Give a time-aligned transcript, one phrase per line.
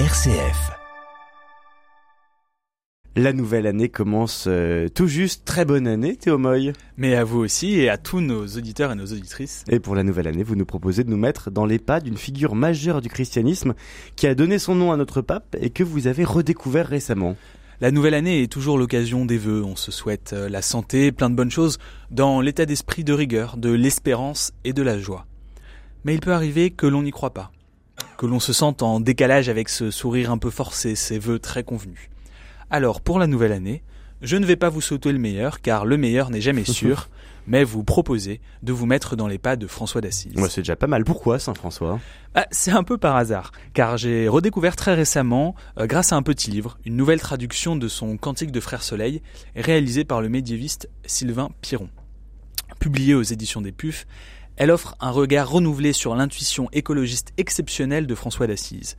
[0.00, 0.72] RCF.
[3.14, 5.44] La nouvelle année commence euh, tout juste.
[5.44, 6.72] Très bonne année, Théo Moy.
[6.96, 9.62] Mais à vous aussi et à tous nos auditeurs et nos auditrices.
[9.68, 12.16] Et pour la nouvelle année, vous nous proposez de nous mettre dans les pas d'une
[12.16, 13.74] figure majeure du christianisme
[14.16, 17.36] qui a donné son nom à notre pape et que vous avez redécouvert récemment.
[17.80, 19.62] La nouvelle année est toujours l'occasion des vœux.
[19.62, 21.78] On se souhaite euh, la santé, plein de bonnes choses,
[22.10, 25.26] dans l'état d'esprit de rigueur, de l'espérance et de la joie.
[26.02, 27.52] Mais il peut arriver que l'on n'y croit pas,
[28.16, 31.64] que l'on se sente en décalage avec ce sourire un peu forcé, ces vœux très
[31.64, 32.10] convenus.
[32.70, 33.82] Alors, pour la nouvelle année,
[34.22, 37.08] je ne vais pas vous sauter le meilleur, car le meilleur n'est jamais sûr,
[37.46, 40.34] mais vous proposer de vous mettre dans les pas de François d'Assise.
[40.36, 41.04] Moi, c'est déjà pas mal.
[41.04, 42.00] Pourquoi Saint-François?
[42.34, 46.22] Ah, C'est un peu par hasard, car j'ai redécouvert très récemment, euh, grâce à un
[46.22, 49.22] petit livre, une nouvelle traduction de son Cantique de Frère Soleil,
[49.56, 51.90] réalisée par le médiéviste Sylvain Piron.
[52.80, 54.06] Publiée aux éditions des Pufs,
[54.56, 58.96] elle offre un regard renouvelé sur l'intuition écologiste exceptionnelle de François d'Assise.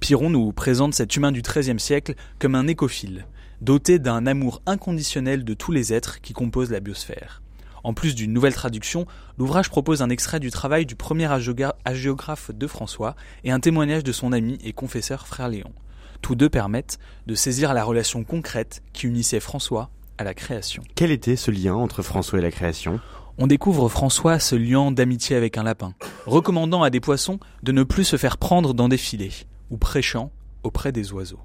[0.00, 3.26] Piron nous présente cet humain du XIIIe siècle comme un écophile,
[3.60, 7.42] doté d'un amour inconditionnel de tous les êtres qui composent la biosphère.
[7.84, 9.06] En plus d'une nouvelle traduction,
[9.38, 11.28] l'ouvrage propose un extrait du travail du premier
[11.84, 15.72] hagiographe de François et un témoignage de son ami et confesseur frère Léon.
[16.20, 20.82] Tous deux permettent de saisir la relation concrète qui unissait François à la création.
[20.96, 22.98] Quel était ce lien entre François et la création?
[23.38, 25.94] On découvre François se liant d'amitié avec un lapin,
[26.26, 30.30] recommandant à des poissons de ne plus se faire prendre dans des filets, ou prêchant
[30.62, 31.40] auprès des oiseaux.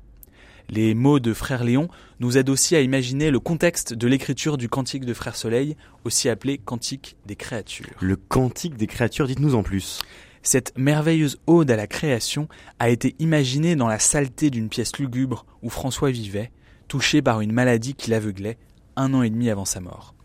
[0.69, 1.89] Les mots de Frère Léon
[2.19, 5.75] nous aident aussi à imaginer le contexte de l'écriture du Cantique de Frère Soleil,
[6.05, 7.97] aussi appelé Cantique des créatures.
[7.99, 9.99] Le Cantique des créatures, dites-nous en plus.
[10.43, 12.47] Cette merveilleuse ode à la création
[12.79, 16.51] a été imaginée dans la saleté d'une pièce lugubre où François vivait,
[16.87, 18.57] touché par une maladie qui l'aveuglait
[18.95, 20.15] un an et demi avant sa mort.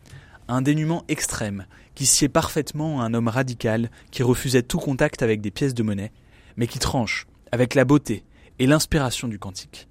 [0.49, 1.67] Un dénuement extrême
[1.97, 5.83] qui sied parfaitement à un homme radical qui refusait tout contact avec des pièces de
[5.83, 6.13] monnaie,
[6.57, 8.25] mais qui tranche avec la beauté
[8.59, 9.89] et l'inspiration du cantique.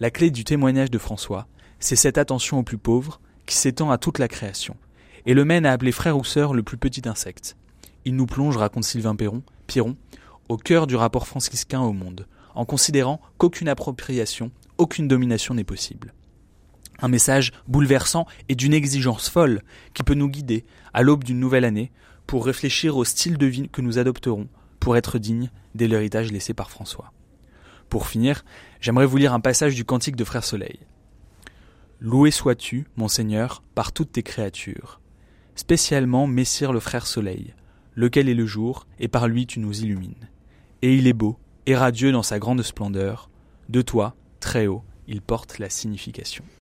[0.00, 1.46] La clé du témoignage de François,
[1.78, 4.76] c'est cette attention aux plus pauvres qui s'étend à toute la création,
[5.26, 7.56] et le mène à appeler frère ou sœur le plus petit insecte.
[8.04, 9.42] Il nous plonge, raconte Sylvain Perron,
[10.48, 16.12] au cœur du rapport franciscain au monde, en considérant qu'aucune appropriation, aucune domination n'est possible.
[17.02, 20.64] Un message bouleversant et d'une exigence folle qui peut nous guider,
[20.94, 21.92] à l'aube d'une nouvelle année,
[22.26, 24.48] pour réfléchir au style de vie que nous adopterons
[24.80, 27.12] pour être dignes de l'héritage laissé par François.
[27.88, 28.44] Pour finir,
[28.80, 30.78] j'aimerais vous lire un passage du Cantique de Frère Soleil.
[32.00, 35.00] Loué sois-tu, mon Seigneur, par toutes tes créatures,
[35.54, 37.54] spécialement Messire le Frère Soleil,
[37.94, 40.28] lequel est le jour, et par lui tu nous illumines.
[40.82, 43.30] Et il est beau, et radieux dans sa grande splendeur,
[43.68, 46.44] de toi, très haut, il porte la signification.